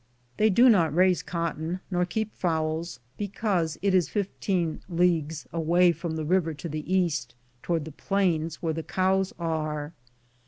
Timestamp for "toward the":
7.61-7.91